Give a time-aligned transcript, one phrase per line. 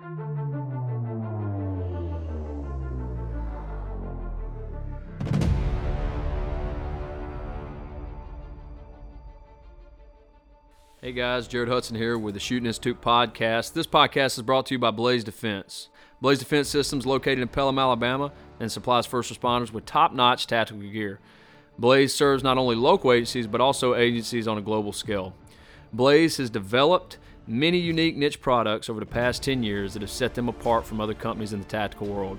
[0.00, 0.04] Hey
[11.12, 13.72] guys, Jared Hudson here with the Shooting Institute podcast.
[13.72, 15.88] This podcast is brought to you by Blaze Defense.
[16.20, 18.30] Blaze Defense Systems located in Pelham, Alabama,
[18.60, 21.18] and supplies first responders with top-notch tactical gear.
[21.76, 25.34] Blaze serves not only local agencies but also agencies on a global scale.
[25.92, 27.18] Blaze has developed
[27.48, 31.00] many unique niche products over the past 10 years that have set them apart from
[31.00, 32.38] other companies in the tactical world.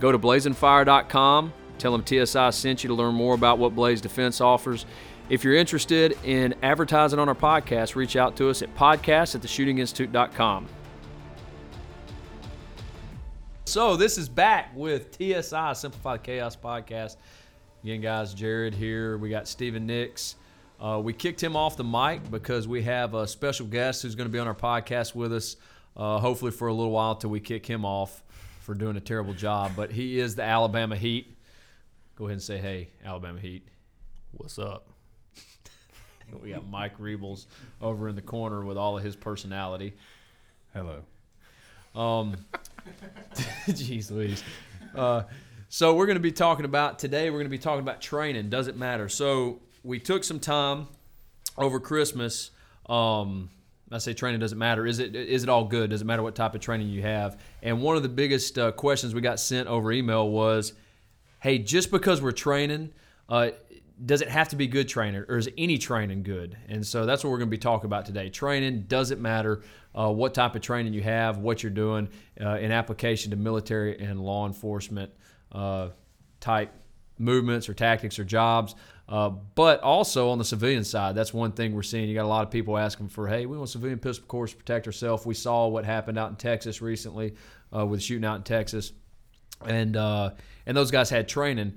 [0.00, 4.40] Go to blazingfire.com, tell them TSI sent you to learn more about what Blaze Defense
[4.40, 4.86] offers.
[5.28, 9.42] If you're interested in advertising on our podcast, reach out to us at podcast at
[9.42, 10.68] theshootinginstitute.com.
[13.64, 17.16] So this is back with TSI Simplified Chaos podcast.
[17.82, 19.18] Again, guys, Jared here.
[19.18, 20.36] We got Stephen Nix.
[20.80, 24.28] Uh, we kicked him off the mic because we have a special guest who's going
[24.28, 25.56] to be on our podcast with us,
[25.96, 28.22] uh, hopefully for a little while till we kick him off
[28.60, 29.72] for doing a terrible job.
[29.74, 31.34] But he is the Alabama Heat.
[32.16, 33.66] Go ahead and say, hey, Alabama Heat.
[34.32, 34.88] What's up?
[36.42, 37.46] We got Mike Rebels
[37.80, 39.94] over in the corner with all of his personality.
[40.74, 41.04] Hello.
[41.94, 42.36] Um,
[43.68, 44.42] jeez Louise.
[44.92, 45.22] Uh,
[45.68, 47.30] so we're going to be talking about today.
[47.30, 48.50] We're going to be talking about training.
[48.50, 49.08] Does it matter?
[49.08, 50.88] So we took some time
[51.56, 52.50] over Christmas.
[52.86, 53.50] Um,
[53.90, 54.84] I say training doesn't matter.
[54.84, 55.90] Is it is it all good?
[55.90, 57.40] Does it matter what type of training you have?
[57.62, 60.72] And one of the biggest uh, questions we got sent over email was,
[61.40, 62.92] "Hey, just because we're training,
[63.28, 63.50] uh,
[64.04, 67.22] does it have to be good training, or is any training good?" And so that's
[67.22, 68.28] what we're going to be talking about today.
[68.28, 69.62] Training doesn't matter
[69.94, 72.08] uh, what type of training you have, what you're doing
[72.40, 75.12] uh, in application to military and law enforcement
[75.52, 75.90] uh,
[76.40, 76.72] type
[77.18, 78.74] movements or tactics or jobs.
[79.08, 82.08] Uh, but also on the civilian side, that's one thing we're seeing.
[82.08, 84.56] You got a lot of people asking for, hey, we want civilian pistol course to
[84.56, 85.24] protect ourselves.
[85.24, 87.34] We saw what happened out in Texas recently
[87.74, 88.92] uh, with shooting out in Texas,
[89.64, 90.30] and uh,
[90.66, 91.74] and those guys had training.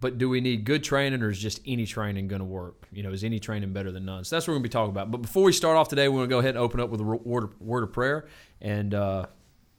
[0.00, 2.88] But do we need good training, or is just any training going to work?
[2.92, 4.24] You know, is any training better than none?
[4.24, 5.10] So that's what we're going to be talking about.
[5.12, 7.00] But before we start off today, we're going to go ahead and open up with
[7.00, 8.26] a word of, word of prayer,
[8.60, 9.26] and uh,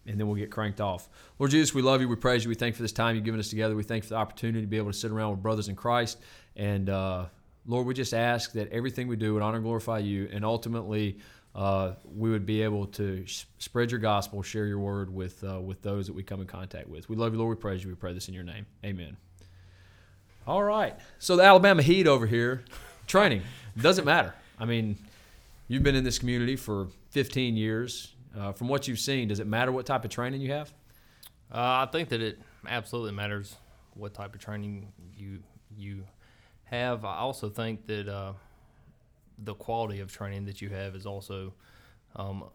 [0.05, 1.09] and then we'll get cranked off.
[1.39, 2.07] Lord Jesus, we love you.
[2.07, 2.49] We praise you.
[2.49, 3.75] We thank you for this time you've given us together.
[3.75, 5.75] We thank you for the opportunity to be able to sit around with brothers in
[5.75, 6.19] Christ.
[6.55, 7.25] And uh,
[7.65, 11.17] Lord, we just ask that everything we do would honor and glorify you, and ultimately
[11.55, 15.59] uh, we would be able to sh- spread your gospel, share your word with uh,
[15.61, 17.09] with those that we come in contact with.
[17.09, 17.57] We love you, Lord.
[17.57, 17.89] We praise you.
[17.89, 18.65] We pray this in your name.
[18.83, 19.17] Amen.
[20.45, 20.95] All right.
[21.19, 22.63] So the Alabama Heat over here,
[23.07, 23.43] training
[23.79, 24.33] doesn't matter.
[24.59, 24.97] I mean,
[25.67, 28.13] you've been in this community for 15 years.
[28.37, 30.73] Uh, from what you've seen, does it matter what type of training you have?
[31.53, 33.55] Uh, I think that it absolutely matters
[33.93, 35.39] what type of training you
[35.77, 36.03] you
[36.73, 37.05] have.
[37.05, 38.33] I also think that uh,
[39.37, 41.53] the quality of training that you have is also
[42.15, 42.45] um,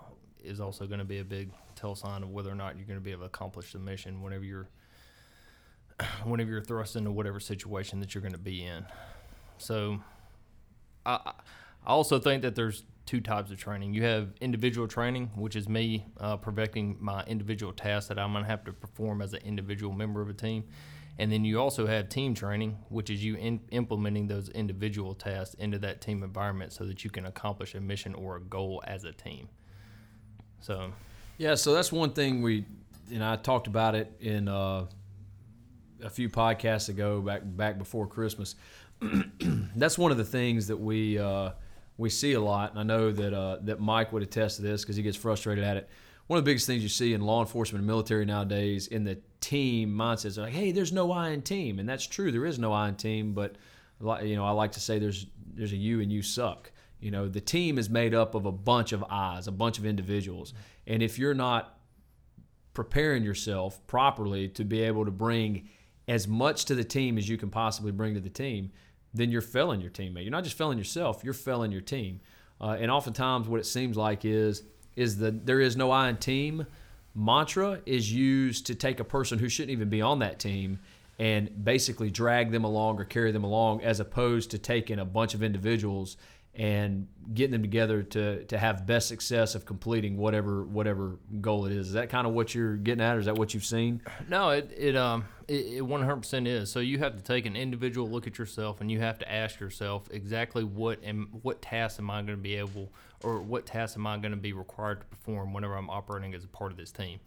[0.42, 2.98] is also going to be a big tell sign of whether or not you're going
[2.98, 4.68] to be able to accomplish the mission whenever you're
[6.24, 8.84] whenever you're thrust into whatever situation that you're going to be in.
[9.58, 10.00] So,
[11.04, 11.32] I
[11.86, 13.94] I also think that there's two types of training.
[13.94, 18.44] You have individual training, which is me uh, perfecting my individual tasks that I'm going
[18.44, 20.64] to have to perform as an individual member of a team.
[21.18, 25.54] And then you also have team training, which is you in, implementing those individual tasks
[25.54, 29.04] into that team environment so that you can accomplish a mission or a goal as
[29.04, 29.48] a team.
[30.60, 30.92] So,
[31.36, 32.64] yeah, so that's one thing we,
[33.12, 34.86] and I talked about it in uh,
[36.04, 38.54] a few podcasts ago, back back before Christmas.
[39.76, 41.18] that's one of the things that we.
[41.18, 41.50] Uh,
[41.98, 44.82] we see a lot, and I know that uh, that Mike would attest to this
[44.82, 45.88] because he gets frustrated at it.
[46.28, 49.18] One of the biggest things you see in law enforcement and military nowadays in the
[49.40, 52.30] team mindsets are like, "Hey, there's no I in team," and that's true.
[52.30, 53.56] There is no I in team, but
[54.22, 56.70] you know, I like to say there's there's a you and you suck.
[57.00, 59.86] You know, the team is made up of a bunch of eyes, a bunch of
[59.86, 60.52] individuals,
[60.86, 61.78] and if you're not
[62.74, 65.70] preparing yourself properly to be able to bring
[66.08, 68.70] as much to the team as you can possibly bring to the team,
[69.14, 70.24] then you're failing your teammate.
[70.24, 72.20] You're not just failing yourself; you're failing your team.
[72.60, 74.64] Uh, and oftentimes, what it seems like is
[74.98, 76.66] is that there is no I in team
[77.14, 80.78] mantra is used to take a person who shouldn't even be on that team
[81.18, 85.34] and basically drag them along or carry them along, as opposed to taking a bunch
[85.34, 86.16] of individuals
[86.58, 91.72] and getting them together to to have best success of completing whatever whatever goal it
[91.72, 91.88] is.
[91.88, 94.02] Is that kind of what you're getting at, or is that what you've seen?
[94.28, 96.70] No, it it um it 100% is.
[96.70, 99.60] So you have to take an individual look at yourself, and you have to ask
[99.60, 102.90] yourself exactly what am what tasks am I going to be able,
[103.22, 106.44] or what tasks am I going to be required to perform whenever I'm operating as
[106.44, 107.20] a part of this team.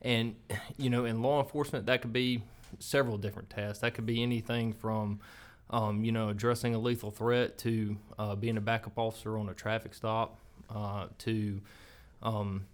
[0.00, 0.36] And
[0.78, 2.42] you know, in law enforcement, that could be
[2.78, 3.80] several different tasks.
[3.80, 5.18] That could be anything from
[5.70, 9.54] um, you know, addressing a lethal threat to uh, being a backup officer on a
[9.54, 10.38] traffic stop
[10.70, 11.60] uh, to,
[12.22, 12.66] um,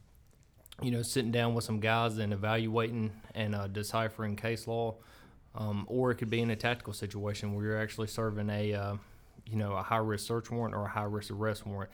[0.82, 4.94] you know, sitting down with some guys and evaluating and uh, deciphering case law,
[5.54, 8.96] um, or it could be in a tactical situation where you're actually serving a, uh,
[9.46, 11.90] you know, a high risk search warrant or a high risk arrest warrant.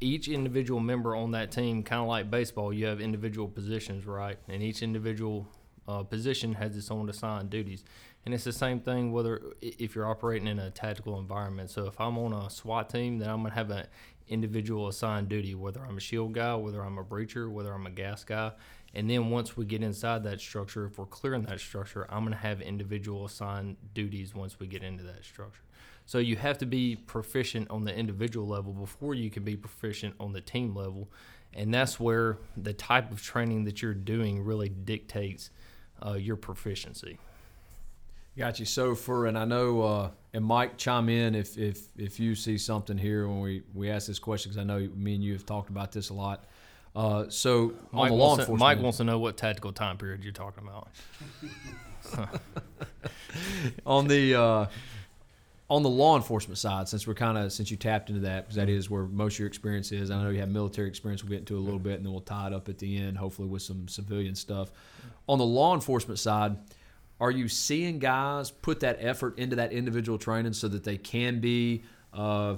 [0.00, 4.36] Each individual member on that team, kind of like baseball, you have individual positions, right?
[4.46, 5.48] And each individual
[5.88, 7.84] uh, position has its own assigned duties.
[8.26, 11.70] And it's the same thing whether if you're operating in a tactical environment.
[11.70, 13.86] So if I'm on a SWAT team, then I'm gonna have an
[14.28, 17.90] individual assigned duty, whether I'm a shield guy, whether I'm a breacher, whether I'm a
[17.90, 18.50] gas guy.
[18.94, 22.34] And then once we get inside that structure, if we're clearing that structure, I'm gonna
[22.34, 25.62] have individual assigned duties once we get into that structure.
[26.04, 30.16] So you have to be proficient on the individual level before you can be proficient
[30.18, 31.08] on the team level.
[31.54, 35.50] And that's where the type of training that you're doing really dictates
[36.04, 37.18] uh, your proficiency.
[38.36, 38.66] Got you.
[38.66, 42.58] So for and I know uh, and Mike chime in if if if you see
[42.58, 45.46] something here when we we ask this question because I know me and you have
[45.46, 46.44] talked about this a lot.
[46.94, 49.96] Uh, so Mike on the law wants, to, Mike wants to know what tactical time
[49.96, 50.88] period you're talking about.
[53.86, 54.66] on the uh,
[55.68, 58.56] on the law enforcement side, since we're kind of since you tapped into that because
[58.56, 60.10] that is where most of your experience is.
[60.10, 61.22] I know you have military experience.
[61.22, 63.16] We'll get into a little bit, and then we'll tie it up at the end,
[63.16, 64.72] hopefully with some civilian stuff.
[65.28, 66.56] On the law enforcement side,
[67.20, 71.40] are you seeing guys put that effort into that individual training so that they can
[71.40, 71.82] be
[72.12, 72.56] uh,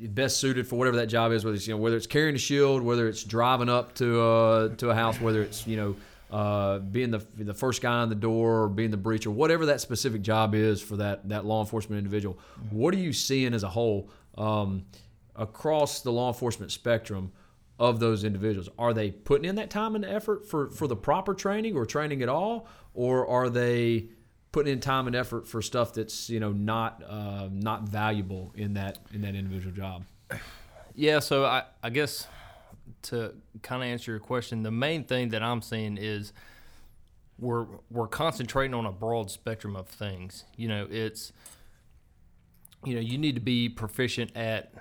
[0.00, 1.44] best suited for whatever that job is?
[1.44, 4.68] Whether it's you know whether it's carrying a shield, whether it's driving up to uh,
[4.76, 5.96] to a house, whether it's you know
[6.30, 9.80] uh, being the the first guy on the door or being the breacher, whatever that
[9.80, 12.38] specific job is for that that law enforcement individual.
[12.70, 14.08] What are you seeing as a whole
[14.38, 14.86] um,
[15.36, 17.32] across the law enforcement spectrum
[17.80, 18.68] of those individuals?
[18.78, 22.22] Are they putting in that time and effort for for the proper training or training
[22.22, 24.10] at all, or are they
[24.52, 28.74] putting in time and effort for stuff that's you know not uh, not valuable in
[28.74, 30.04] that in that individual job?
[30.94, 32.26] Yeah, so I, I guess
[33.02, 33.32] to
[33.62, 36.34] kind of answer your question, the main thing that I'm seeing is
[37.38, 40.44] we're we're concentrating on a broad spectrum of things.
[40.56, 41.32] You know, it's
[42.84, 44.74] you know, you need to be proficient at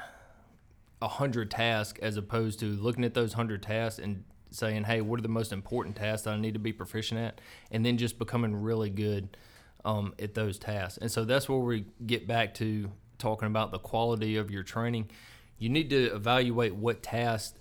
[1.02, 5.20] a hundred tasks as opposed to looking at those hundred tasks and saying, "Hey, what
[5.20, 7.42] are the most important tasks that I need to be proficient at?"
[7.72, 9.38] and then just becoming really good
[9.86, 10.98] um, at those tasks.
[10.98, 15.10] And so that's where we get back to talking about the quality of your training.
[15.58, 17.58] You need to evaluate what tasks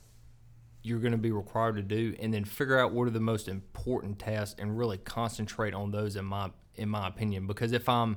[0.82, 3.49] you're going to be required to do, and then figure out what are the most
[3.49, 6.17] important tasks, and really concentrate on those.
[6.17, 8.17] In my in my opinion, because if I'm,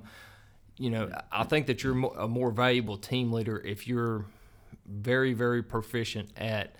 [0.77, 4.25] you know, I think that you're a more valuable team leader if you're
[4.85, 6.75] very very proficient at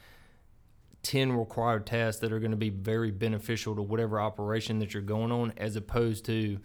[1.03, 5.01] 10 required tasks that are going to be very beneficial to whatever operation that you're
[5.01, 6.59] going on as opposed to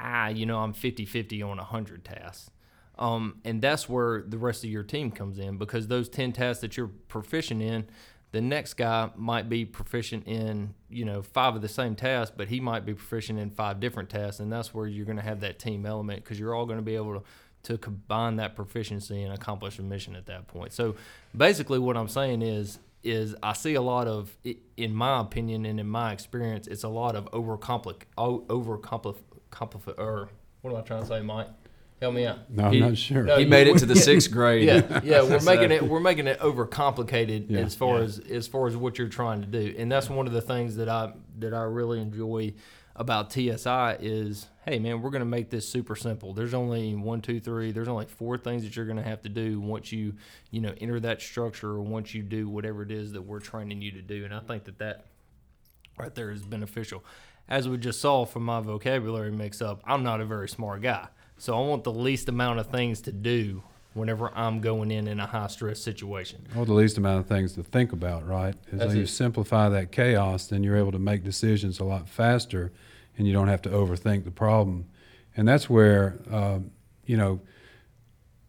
[0.00, 2.50] ah you know i'm 50-50 on 100 tasks.
[2.98, 6.60] Um, and that's where the rest of your team comes in because those 10 tasks
[6.60, 7.86] that you're proficient in
[8.32, 12.48] the next guy might be proficient in you know five of the same tasks but
[12.48, 15.40] he might be proficient in five different tasks and that's where you're going to have
[15.40, 17.22] that team element because you're all going to be able to
[17.62, 20.94] to combine that proficiency and accomplish a mission at that point so
[21.36, 24.36] basically what i'm saying is is I see a lot of,
[24.76, 30.28] in my opinion and in my experience, it's a lot of overcomplicate, overcomplicate, or
[30.60, 31.48] what am I trying to say, Mike?
[32.02, 32.50] Help me out.
[32.50, 33.22] No, I'm He- not sure.
[33.22, 34.64] no, He made it to the sixth grade.
[34.66, 37.60] Yeah, yeah, we're making it we're making it overcomplicated Yeah.
[37.60, 38.04] as far Yeah.
[38.04, 40.74] as as far as what you're trying to do, and that's one of the things
[40.76, 42.54] that I that I really enjoy
[42.96, 46.34] about TSI is, hey man, we're gonna make this super simple.
[46.34, 47.70] There's only one, two, three.
[47.70, 50.14] There's only four things that you're gonna have to do once you
[50.50, 53.80] you know enter that structure or once you do whatever it is that we're training
[53.80, 55.06] you to do, and I think that that
[55.96, 57.04] right there is beneficial.
[57.48, 61.06] As we just saw from my vocabulary mix up, I'm not a very smart guy.
[61.42, 65.18] So I want the least amount of things to do whenever I'm going in in
[65.18, 66.46] a high stress situation.
[66.56, 68.54] Or the least amount of things to think about, right?
[68.70, 69.08] As That's you it.
[69.08, 72.70] simplify that chaos, then you're able to make decisions a lot faster,
[73.18, 74.86] and you don't have to overthink the problem.
[75.36, 76.70] And that's where, um,
[77.06, 77.40] you know,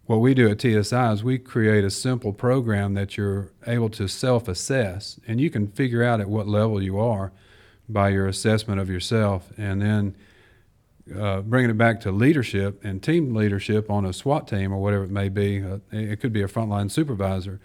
[0.06, 4.08] what we do at TSI is we create a simple program that you're able to
[4.08, 7.32] self-assess, and you can figure out at what level you are
[7.90, 10.16] by your assessment of yourself, and then
[11.18, 15.04] uh, bringing it back to leadership and team leadership on a SWAT team or whatever
[15.04, 15.64] it may be.
[15.64, 17.60] Uh, it could be a frontline supervisor.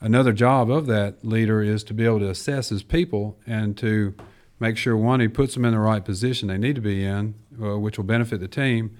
[0.00, 4.14] Another job of that leader is to be able to assess his people and to
[4.60, 7.34] make sure one he puts them in the right position they need to be in,
[7.60, 8.96] uh, which will benefit the team,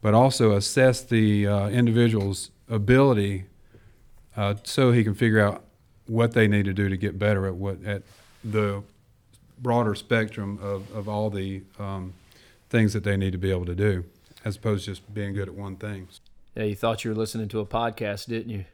[0.00, 3.46] but also assess the uh, individual's ability
[4.36, 5.64] uh, so he can figure out
[6.06, 8.02] what they need to do to get better at what at
[8.44, 8.82] the
[9.60, 12.12] broader spectrum of, of all the um,
[12.70, 14.04] things that they need to be able to do,
[14.44, 16.08] as opposed to just being good at one thing.
[16.54, 18.64] Yeah, you thought you were listening to a podcast, didn't you?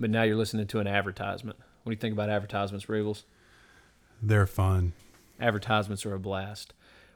[0.00, 1.58] But now you're listening to an advertisement.
[1.82, 3.22] What do you think about advertisements, Regals?
[4.22, 4.92] They're fun.
[5.40, 6.72] Advertisements are a blast.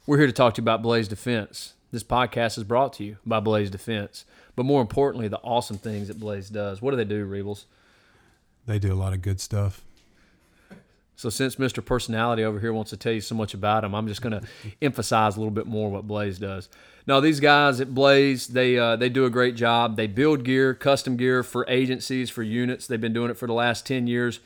[0.07, 1.75] We're here to talk to you about Blaze Defense.
[1.91, 4.25] This podcast is brought to you by Blaze Defense,
[4.57, 6.83] but more importantly, the awesome things that Blaze does.
[6.83, 7.65] What do they do, Reebles?
[8.67, 9.83] They do a lot of good stuff.
[11.19, 11.85] So since Mr.
[11.85, 14.47] Personality over here wants to tell you so much about him, I'm just going to
[14.81, 16.69] emphasize a little bit more what Blaze does.
[17.09, 19.97] Now, these guys at Blaze, they uh, they do a great job.
[19.97, 22.87] They build gear, custom gear for agencies, for units.
[22.87, 24.39] They've been doing it for the last 10 years.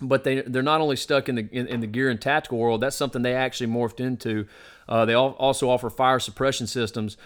[0.00, 2.80] But they they're not only stuck in the in, in the gear and tactical world.
[2.80, 4.46] That's something they actually morphed into.
[4.88, 7.18] Uh, they al- also offer fire suppression systems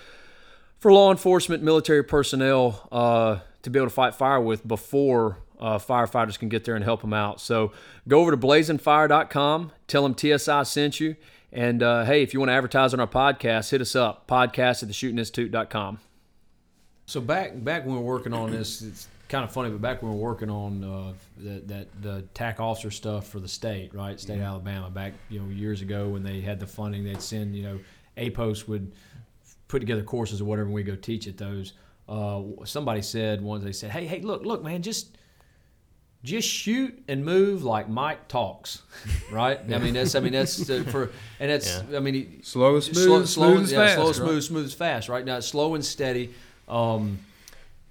[0.79, 5.78] for law enforcement, military personnel uh, to be able to fight fire with before uh,
[5.78, 7.40] firefighters can get there and help them out.
[7.40, 7.73] So
[8.09, 11.14] go over to blazingfire.com, tell them TSI sent you.
[11.52, 14.83] And uh, hey, if you want to advertise on our podcast, hit us up, podcast
[14.83, 16.00] at theshootinginstitute.com.
[17.07, 20.02] So back back when we were working on this, it's kind of funny, but back
[20.02, 23.95] when we were working on uh, the, that the TAC officer stuff for the state,
[23.95, 27.21] right, state of Alabama, back you know years ago when they had the funding, they'd
[27.21, 27.78] send you know
[28.16, 28.90] APOS would
[29.69, 31.75] put together courses or whatever, and we go teach at those.
[32.09, 35.19] Uh, somebody said once they said, "Hey, hey, look, look, man, just."
[36.25, 38.83] Just shoot and move like Mike talks,
[39.33, 39.59] right?
[39.59, 41.11] I mean that's I mean that's uh, for
[41.41, 43.95] and that's I mean he, Slow, smooth, slow, smooth, slow, as yeah, fast.
[43.97, 44.14] slow, right?
[44.14, 45.09] smooth, smooth as fast.
[45.09, 46.33] Right now, slow and steady.
[46.69, 47.19] Um,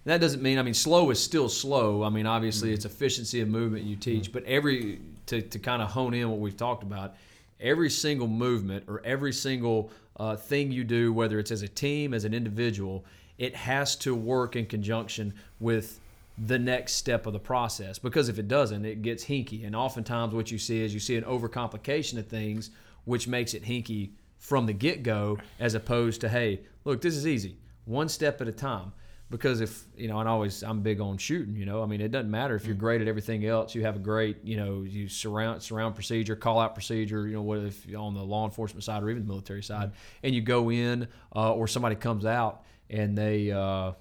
[0.05, 2.03] that doesn't mean I mean slow is still slow.
[2.03, 2.75] I mean obviously Mm-hmm.
[2.75, 6.39] it's efficiency of movement you teach, but every to, to kind of hone in what
[6.39, 7.15] we've talked about,
[7.59, 12.13] every single movement or every single uh, thing you do, whether it's as a team
[12.13, 13.03] as an individual,
[13.37, 15.99] it has to work in conjunction with
[16.37, 19.65] the next step of the process because if it doesn't it gets hinky.
[19.65, 22.71] And oftentimes what you see is you see an overcomplication of things
[23.05, 27.57] which makes it hinky from the get-go as opposed to hey look this is easy.
[27.85, 28.93] One step at a time.
[29.29, 32.11] Because if you know and always i'm big on shooting you know i mean it
[32.11, 35.07] doesn't matter if you're great at everything else you have a great you know you
[35.07, 38.83] surround surround procedure call out procedure you know what if you're on the law enforcement
[38.83, 42.63] side or even the military side and you go in uh, or somebody comes out
[42.89, 43.93] and they uh,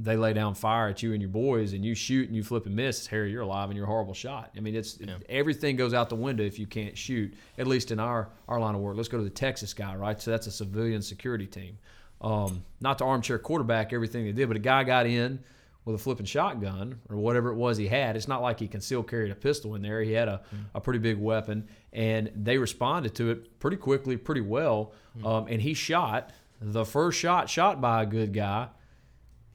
[0.00, 2.66] they lay down fire at you and your boys and you shoot and you flip
[2.66, 4.50] and miss harry you're alive and you're a horrible shot.
[4.56, 4.96] I mean it's
[5.28, 8.76] everything goes out the window if you can't shoot at least in our our line
[8.76, 8.96] of work.
[8.96, 10.20] Let's go to the texas guy right?
[10.20, 11.78] So that's a civilian security team.
[12.20, 15.40] Um, not to armchair quarterback everything they did but a guy got in
[15.84, 18.14] with a flipping shotgun or whatever it was he had.
[18.14, 20.02] It's not like he concealed carried a pistol in there.
[20.02, 20.42] He had a,
[20.74, 24.92] a pretty big weapon and they responded to it pretty quickly pretty well.
[25.24, 28.68] Um, and he shot the first shot shot by a good guy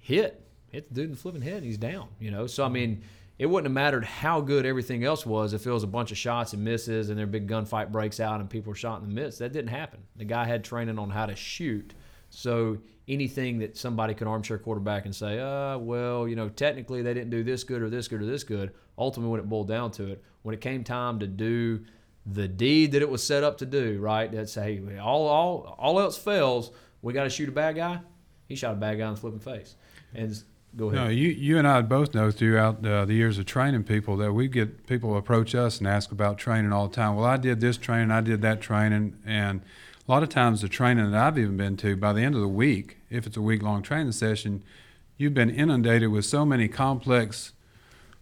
[0.03, 0.39] hit.
[0.71, 2.47] Hit the dude in the flipping head and he's down you know?
[2.47, 3.03] So i mean
[3.39, 6.17] it wouldn't have mattered how good everything else was if it was a bunch of
[6.17, 9.13] shots and misses and their big gunfight breaks out and people are shot in the
[9.13, 9.39] midst.
[9.39, 10.01] That didn't happen.
[10.15, 11.95] The guy had training on how to shoot.
[12.29, 17.13] So anything that somebody could armchair quarterback and say uh well you know technically they
[17.13, 19.91] didn't do this good or this good or this good ultimately when it boiled down
[19.91, 21.83] to it when it came time to do
[22.25, 25.99] the deed that it was set up to do right that's hey all all all
[25.99, 27.99] else fails we got to shoot a bad guy
[28.47, 29.75] he shot a bad guy in the flipping face
[30.15, 30.43] and
[30.75, 33.83] go ahead No, you you and I both know throughout uh, the years of training
[33.83, 37.15] people that we get people approach us and ask about training all the time.
[37.15, 39.61] Well, I did this training, I did that training, and
[40.07, 42.41] a lot of times the training that I've even been to, by the end of
[42.41, 44.63] the week, if it's a week long training session,
[45.17, 47.53] you've been inundated with so many complex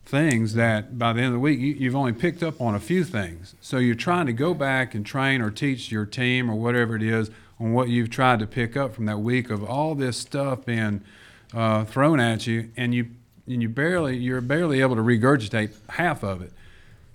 [0.06, 2.80] things that by the end of the week you, you've only picked up on a
[2.80, 3.56] few things.
[3.62, 7.04] So you're trying to go back and train or teach your team or whatever it
[7.04, 7.30] is
[7.60, 11.04] on what you've tried to pick up from that week of all this stuff being
[11.54, 13.08] uh, thrown at you, and you
[13.48, 16.54] and you barely you're barely able to regurgitate half of it.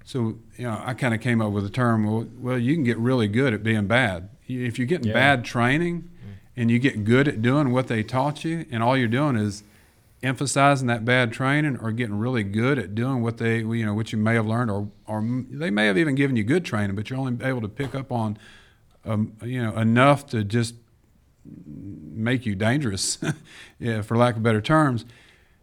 [0.05, 2.05] So you know, I kind of came up with the term.
[2.05, 4.29] Well, well, you can get really good at being bad.
[4.49, 5.15] If you're getting Yeah.
[5.15, 6.11] bad training,
[6.57, 9.63] and you get good at doing what they taught you, and all you're doing is
[10.23, 14.13] emphasizing that bad training, or getting really good at doing what they you know what
[14.13, 17.11] you may have learned, or or they may have even given you good training, but
[17.11, 18.37] you're only able to pick up on
[19.05, 20.75] um, you know enough to just
[21.67, 23.19] make you dangerous,
[23.79, 25.05] yeah, for lack of better terms.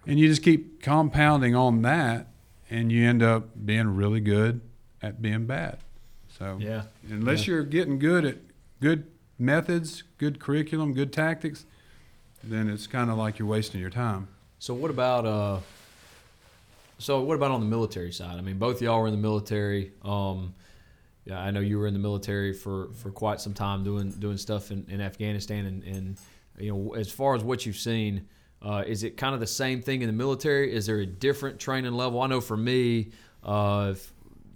[0.06, 2.28] And you just keep compounding on that,
[2.70, 4.62] and you end up being really good
[5.02, 5.78] at being bad.
[6.38, 6.84] So, Yeah.
[7.10, 8.38] unless you're getting good at
[8.82, 9.06] good
[9.40, 11.66] methods, good curriculum, good tactics,
[12.44, 14.28] then it's kind of like you're wasting your time.
[14.60, 15.60] So what about uh?
[16.98, 18.38] So what about on the military side?
[18.38, 19.92] I mean, both of y'all were in the military.
[20.04, 20.54] Um,
[21.26, 24.38] yeah, I know you were in the military for, for quite some time doing doing
[24.38, 26.18] stuff in, in Afghanistan, and, and
[26.60, 28.28] you know, as far as what you've seen,
[28.62, 30.74] uh, is it kind of the same thing in the military?
[30.74, 32.22] Is there a different training level?
[32.22, 33.12] I know for me,
[33.44, 33.94] uh,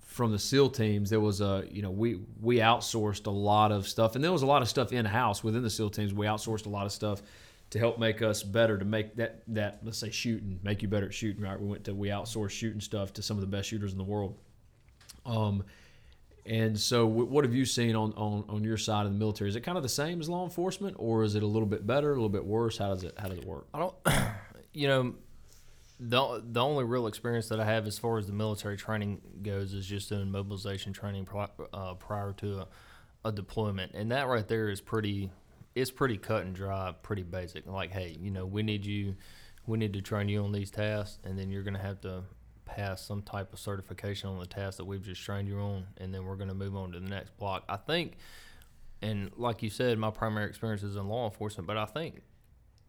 [0.06, 3.88] from the SEAL teams, there was a you know we we outsourced a lot of
[3.88, 6.14] stuff, and there was a lot of stuff in house within the SEAL teams.
[6.14, 7.22] We outsourced a lot of stuff
[7.70, 11.08] to help make us better to make that that let's say shooting make you better
[11.08, 13.68] at shooting right we went to we outsourced shooting stuff to some of the best
[13.68, 14.38] shooters in the world
[15.26, 15.64] um
[16.48, 19.50] And so, wh- what have you seen on, on, on your side of the military?
[19.50, 21.86] Is it kind of the same as law enforcement, or is it a little bit
[21.86, 22.78] better, a little bit worse?
[22.78, 23.68] How does it How does it work?
[23.74, 23.96] I don't,
[24.74, 25.16] you know,
[26.00, 29.74] the the only real experience that I have as far as the military training goes
[29.74, 32.68] is just doing mobilization training pri- uh, prior to a,
[33.26, 35.30] a deployment, and that right there is pretty,
[35.76, 37.66] it's pretty cut and dry, pretty basic.
[37.68, 39.16] Like, hey, you know, we need you,
[39.66, 42.24] we need to train you on these tasks, and then you're gonna have to
[42.68, 46.14] pass some type of certification on the task that we've just trained you on, and
[46.14, 47.64] then we're gonna move on to the next block.
[47.68, 48.18] I think.
[49.02, 52.22] And like you said, my primary experience is in law enforcement, but I think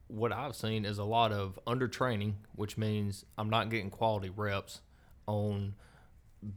[0.08, 4.30] what I've seen is a lot of under training, which means I'm not getting quality
[4.30, 4.80] reps
[5.26, 5.74] on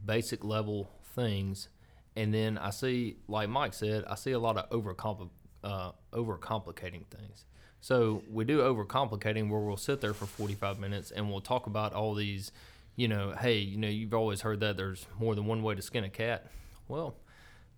[0.06, 1.68] basic level things.
[2.16, 5.30] And then I see, like Mike said, I see a lot of overcompl-
[5.62, 7.44] uh, overcomplicating things.
[7.80, 11.92] So we do overcomplicating where we'll sit there for 45 minutes and we'll talk about
[11.92, 12.52] all these,
[12.96, 15.82] you know, hey, you know, you've always heard that there's more than one way to
[15.82, 16.46] skin a cat.
[16.88, 17.16] Well,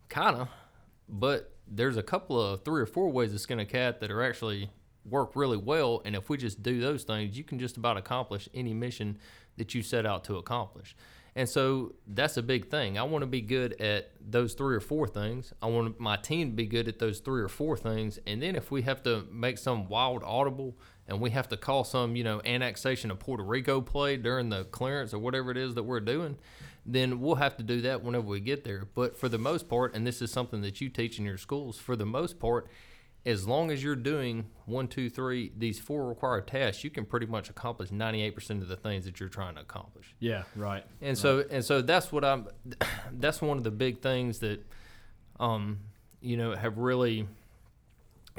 [0.08, 0.48] kind of,
[1.08, 4.22] but there's a couple of three or four ways to skin a cat that are
[4.22, 4.70] actually
[5.04, 6.02] work really well.
[6.04, 9.18] And if we just do those things, you can just about accomplish any mission
[9.56, 10.96] that you set out to accomplish.
[11.36, 12.96] And so that's a big thing.
[12.96, 15.52] I want to be good at those three or four things.
[15.60, 18.20] I want my team to be good at those three or four things.
[18.26, 20.76] And then if we have to make some wild audible
[21.08, 24.64] and we have to call some, you know, annexation of Puerto Rico play during the
[24.64, 26.38] clearance or whatever it is that we're doing,
[26.86, 28.86] then we'll have to do that whenever we get there.
[28.94, 31.78] But for the most part, and this is something that you teach in your schools,
[31.78, 32.68] for the most part,
[33.26, 37.26] as long as you're doing one, two, three, these four required tasks, you can pretty
[37.26, 40.14] much accomplish 98% of the things that you're trying to accomplish.
[40.18, 40.84] Yeah, right.
[41.00, 42.48] And so, and so that's what I'm.
[43.12, 44.64] That's one of the big things that,
[45.38, 45.78] um,
[46.20, 47.28] you know, have really,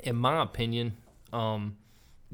[0.04, 0.98] in my opinion,
[1.32, 1.78] um,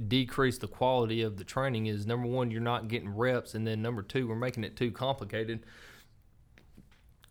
[0.08, 1.86] decreased the quality of the training.
[1.86, 4.92] Is number one, you're not getting reps, and then number two, we're making it too
[4.92, 5.64] complicated.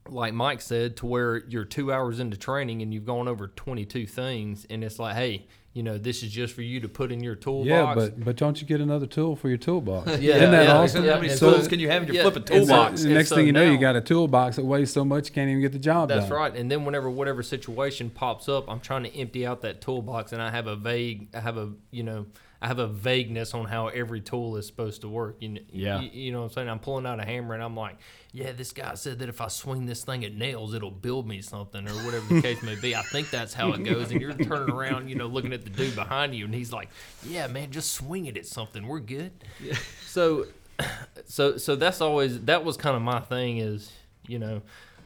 [0.09, 4.07] Like Mike said, to where you're two hours into training and you've gone over 22
[4.07, 7.23] things, and it's like, hey, you know, this is just for you to put in
[7.23, 7.69] your toolbox.
[7.69, 10.09] Yeah, but but don't you get another tool for your toolbox?
[10.21, 11.05] Yeah, Isn't that yeah, awesome?
[11.05, 13.03] yeah, How many and tools can you have in your yeah, flipping and so- toolbox?
[13.03, 15.35] The next so thing you know, you got a toolbox that weighs so much you
[15.35, 16.29] can't even get the job That's done.
[16.31, 16.57] That's right.
[16.57, 20.43] And then whenever whatever situation pops up, I'm trying to empty out that toolbox, and
[20.43, 22.27] I have a vague, I have a you know,
[22.63, 25.37] I have a vagueness on how every tool is supposed to work.
[25.41, 26.01] You, Yeah.
[26.01, 26.69] you, you know what I'm saying?
[26.69, 27.97] I'm pulling out a hammer, and I'm like,
[28.33, 31.41] yeah, this guy said that if I swing this thing at nails, it'll build me
[31.41, 32.95] something, or whatever the case may be.
[32.95, 34.11] I think that's how it goes.
[34.11, 36.91] And you're turning around, you know, looking at the dude behind you, and he's like,
[37.27, 38.87] yeah, man, just swing it at something.
[38.87, 39.33] We're good.
[39.63, 39.75] Yeah.
[40.11, 40.47] So,
[41.27, 43.93] so, so that's always that was kind of my thing is,
[44.27, 44.63] you know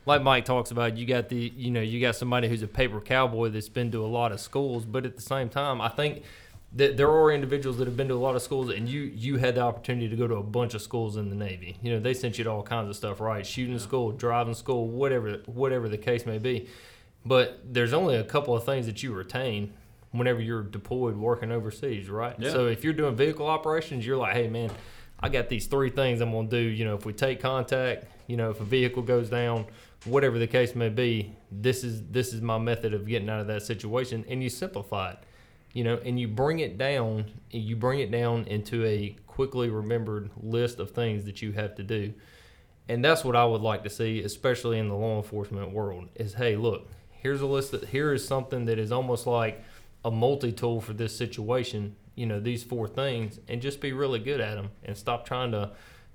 [0.07, 3.01] like Mike talks about, you got the you know you got somebody who's a paper
[3.01, 6.25] cowboy that's been to a lot of schools, but at the same time, I think
[6.75, 9.37] that there are individuals that have been to a lot of schools, and you you
[9.37, 11.77] had the opportunity to go to a bunch of schools in the Navy.
[11.83, 13.47] You know, they sent you to all kinds of stuff, right?
[13.47, 16.69] Shooting school, driving school, whatever whatever the case may be.
[17.25, 19.73] But there's only a couple of things that you retain
[20.11, 22.37] whenever you're deployed working overseas, right?
[22.39, 22.51] Yeah.
[22.51, 24.71] So if you're doing vehicle operations, you're like, hey man,
[25.21, 26.59] I got these three things I'm gonna do.
[26.59, 29.67] You know, if we take contact, you know, if a vehicle goes down,
[30.05, 33.47] whatever the case may be, this is this is my method of getting out of
[33.47, 35.19] that situation, and you simplify it,
[35.75, 40.31] you know, and you bring it down, you bring it down into a quickly remembered
[40.43, 42.15] list of things that you have to do,
[42.89, 46.33] and that's what I would like to see, especially in the law enforcement world, is
[46.33, 49.63] hey, look, here's a list that here is something that is almost like
[50.03, 54.41] a multi-tool for this situation you know these four things and just be really good
[54.41, 55.71] at them and stop trying to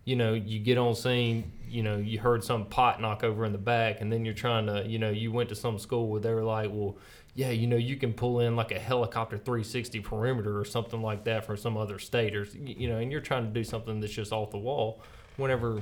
[0.06, 3.52] you know you get on scene you know you heard some pot knock over in
[3.52, 6.22] the back and then you're trying to you know you went to some school where
[6.22, 6.96] they were like well
[7.36, 11.24] yeah you know you can pull in like a helicopter 360 perimeter or something like
[11.24, 14.14] that from some other state or you know and you're trying to do something that's
[14.14, 15.02] just off the wall
[15.38, 15.82] whenever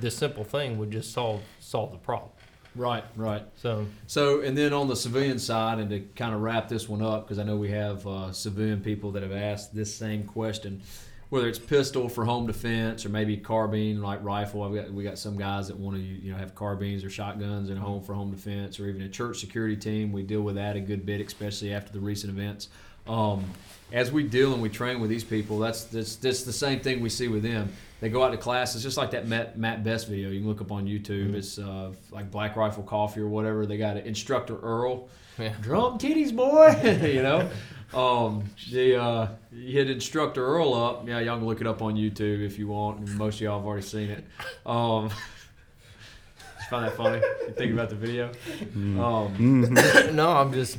[0.00, 2.30] this simple thing would just solve solve the problem
[2.78, 3.42] Right, right.
[3.56, 7.02] so So, and then on the civilian side, and to kind of wrap this one
[7.02, 10.82] up, because I know we have uh, civilian people that have asked this same question,
[11.30, 14.62] whether it's pistol for home defense or maybe carbine like rifle.
[14.62, 17.70] I've got we got some guys that want to you know have carbines or shotguns
[17.70, 20.12] in a home for home defense, or even a church security team.
[20.12, 22.68] We deal with that a good bit, especially after the recent events.
[23.06, 23.44] Um,
[23.90, 27.00] as we deal and we train with these people, that's that's that's the same thing
[27.00, 27.72] we see with them.
[28.00, 30.30] They go out to classes just like that Matt, Matt Best video.
[30.30, 31.34] You can look up on YouTube.
[31.34, 33.66] It's uh, like Black Rifle Coffee or whatever.
[33.66, 35.08] They got an instructor Earl.
[35.38, 35.52] Yeah.
[35.60, 36.78] Drum titties, boy.
[37.06, 37.48] you know,
[37.94, 41.08] um, the uh, you hit instructor Earl up.
[41.08, 43.06] Yeah, y'all can look it up on YouTube if you want.
[43.08, 44.24] Most of y'all have already seen it.
[44.66, 47.16] Um, you find that funny?
[47.46, 48.30] You think about the video?
[48.74, 49.72] Um,
[50.14, 50.76] no i'm just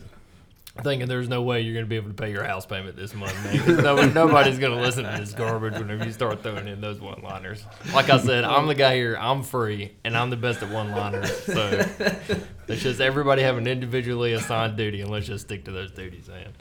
[0.84, 3.14] thinking there's no way you're going to be able to pay your house payment this
[3.14, 3.58] month, man.
[3.58, 7.02] 'cause no, nobody's going to listen to this garbage whenever you start throwing in those
[7.02, 7.62] one-liners.
[7.94, 9.18] Like I said, I'm the guy here.
[9.20, 11.36] I'm free, and I'm the best at one-liners.
[11.44, 11.86] So
[12.70, 16.30] let's just everybody have an individually assigned duty, and let's just stick to those duties,
[16.30, 16.54] man.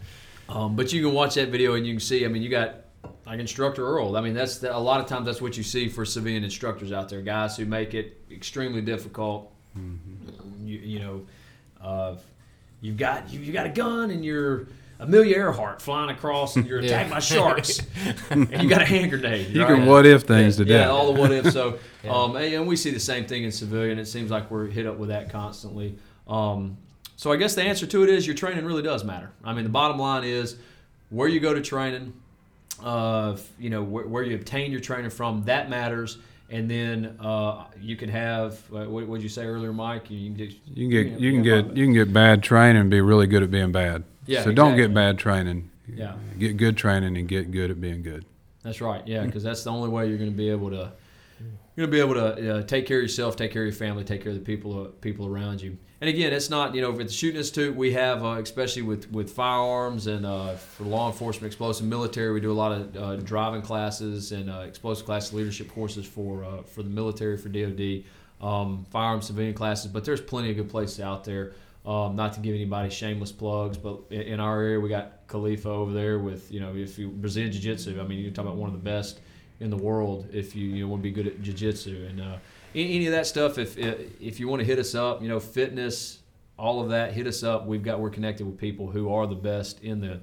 [0.48, 2.24] Um, but you can watch that video and you can see.
[2.24, 2.76] I mean, you got
[3.26, 4.16] like instructor Earl.
[4.16, 7.08] I mean, that's a lot of times that's what you see for civilian instructors out
[7.08, 9.52] there, guys who make it extremely difficult.
[10.64, 11.26] You, you know,
[11.80, 12.16] uh,
[12.80, 14.66] you've got you, you got a gun and you're
[14.98, 17.80] Amelia Earhart flying across and you're attacked by sharks
[18.30, 19.50] and you got a hand grenade.
[19.50, 19.76] You right?
[19.76, 21.52] can what if things yeah, to yeah, all the what ifs.
[21.52, 23.98] So, um, and, and we see the same thing in civilian.
[23.98, 25.98] It seems like we're hit up with that constantly.
[26.26, 26.76] Um,
[27.18, 29.32] so I guess the answer to it is your training really does matter.
[29.42, 30.54] I mean, the bottom line is
[31.10, 32.12] where you go to training,
[32.80, 36.18] uh, you know, where, where you obtain your training from, that matters.
[36.48, 40.08] And then uh, you can have uh, what did you say earlier, Mike?
[40.10, 42.88] You can get You can get you can get you can get bad training and
[42.88, 44.04] be really good at being bad.
[44.24, 45.70] Yeah, So don't get bad training.
[45.92, 46.14] Yeah.
[46.38, 48.26] Get good training and get good at being good.
[48.62, 49.02] That's right.
[49.08, 50.92] Yeah, because that's the only way you're going to be able to
[51.74, 53.74] you're going to be able to uh, take care of yourself, take care of your
[53.74, 55.76] family, take care of the people uh, people around you.
[56.00, 59.10] And again, it's not you know with the shooting institute we have uh, especially with
[59.10, 63.16] with firearms and uh, for law enforcement, explosive military, we do a lot of uh,
[63.16, 68.04] driving classes and uh, explosive class leadership courses for uh, for the military for DoD,
[68.40, 68.86] um,
[69.20, 69.90] civilian classes.
[69.90, 71.52] But there's plenty of good places out there.
[71.84, 75.68] Um, not to give anybody shameless plugs, but in, in our area we got Khalifa
[75.68, 78.00] over there with you know if you Brazilian Jiu Jitsu.
[78.00, 79.18] I mean you're talking about one of the best
[79.58, 82.20] in the world if you you know, want to be good at Jiu Jitsu and
[82.20, 82.36] uh,
[82.74, 83.58] any, of that stuff.
[83.58, 86.20] If if you want to hit us up, you know fitness,
[86.58, 87.66] all of that, hit us up.
[87.66, 90.20] We've got we're connected with people who are the best in the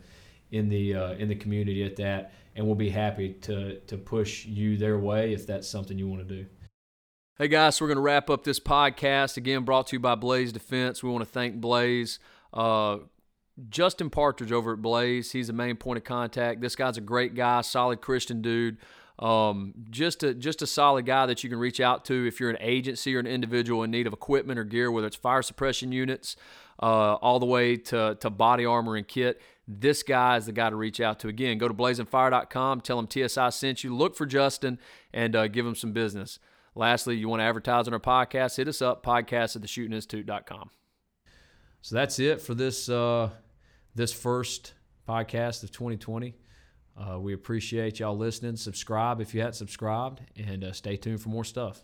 [0.51, 4.45] in the uh, in the community at that, and we'll be happy to to push
[4.45, 6.45] you their way if that's something you want to do.
[7.37, 10.15] Hey guys, so we're going to wrap up this podcast again, brought to you by
[10.15, 11.03] Blaze Defense.
[11.03, 12.17] We want to thank Blaze.
[12.53, 12.99] Uh,
[13.69, 16.61] Justin Partridge over at Blaze, he's the main point of contact.
[16.61, 18.77] This guy's a great guy, solid Christian dude.
[19.17, 22.49] Um, just a just a solid guy that you can reach out to if you're
[22.49, 25.91] an agency or an individual in need of equipment or gear, whether it's fire suppression
[25.91, 26.35] units,
[26.81, 29.41] uh, all the way to, to body armor and kit.
[29.67, 31.27] This guy is the guy to reach out to.
[31.27, 34.79] Again, go to blazingfire.com, tell him TSI sent you, look for Justin,
[35.11, 36.37] and uh, give him some business.
[36.75, 40.69] Lastly, you want to advertise on our podcast, hit us up, podcast at theshootinginstitute.com.
[41.81, 43.29] So that's it for this uh,
[43.95, 44.73] this first
[45.07, 46.35] podcast of 2020.
[46.97, 48.55] Uh, we appreciate y'all listening.
[48.55, 51.83] Subscribe if you hadn't subscribed, and uh, stay tuned for more stuff.